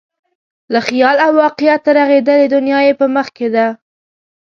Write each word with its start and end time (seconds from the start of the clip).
له 0.73 0.79
خیال 0.87 1.17
او 1.25 1.31
واقعیته 1.43 1.89
رغېدلې 1.99 2.45
دنیا 2.55 2.79
یې 2.87 2.93
په 2.99 3.05
مخ 3.15 3.27
کې 3.37 3.47
ده. 3.55 3.67